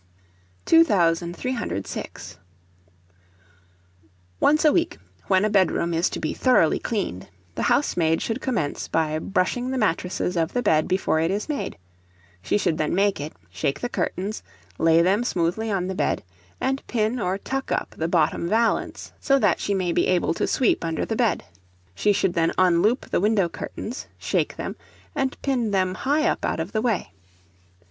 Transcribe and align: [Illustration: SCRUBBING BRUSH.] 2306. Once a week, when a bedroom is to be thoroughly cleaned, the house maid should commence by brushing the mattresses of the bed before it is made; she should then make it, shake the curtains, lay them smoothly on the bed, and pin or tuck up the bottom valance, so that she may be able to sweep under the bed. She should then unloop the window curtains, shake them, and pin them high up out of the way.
[Illustration: 0.65 1.31
SCRUBBING 1.35 1.81
BRUSH.] 1.83 1.83
2306. 1.85 2.39
Once 4.39 4.65
a 4.65 4.71
week, 4.73 4.97
when 5.27 5.45
a 5.45 5.49
bedroom 5.51 5.93
is 5.93 6.09
to 6.09 6.19
be 6.19 6.33
thoroughly 6.33 6.79
cleaned, 6.79 7.29
the 7.53 7.61
house 7.69 7.95
maid 7.95 8.19
should 8.19 8.41
commence 8.41 8.87
by 8.87 9.19
brushing 9.19 9.69
the 9.69 9.77
mattresses 9.77 10.35
of 10.35 10.53
the 10.53 10.63
bed 10.63 10.87
before 10.87 11.19
it 11.19 11.29
is 11.29 11.47
made; 11.47 11.77
she 12.41 12.57
should 12.57 12.79
then 12.79 12.95
make 12.95 13.21
it, 13.21 13.33
shake 13.51 13.79
the 13.79 13.89
curtains, 13.89 14.41
lay 14.79 15.03
them 15.03 15.23
smoothly 15.23 15.69
on 15.69 15.85
the 15.85 15.93
bed, 15.93 16.23
and 16.59 16.81
pin 16.87 17.19
or 17.19 17.37
tuck 17.37 17.71
up 17.71 17.93
the 17.95 18.07
bottom 18.07 18.49
valance, 18.49 19.13
so 19.19 19.37
that 19.37 19.59
she 19.59 19.75
may 19.75 19.91
be 19.91 20.07
able 20.07 20.33
to 20.33 20.47
sweep 20.47 20.83
under 20.83 21.05
the 21.05 21.15
bed. 21.15 21.43
She 21.93 22.11
should 22.11 22.33
then 22.33 22.53
unloop 22.57 23.01
the 23.11 23.21
window 23.21 23.47
curtains, 23.47 24.07
shake 24.17 24.55
them, 24.55 24.75
and 25.13 25.39
pin 25.43 25.69
them 25.69 25.93
high 25.93 26.27
up 26.27 26.43
out 26.43 26.59
of 26.59 26.71
the 26.71 26.81
way. 26.81 27.13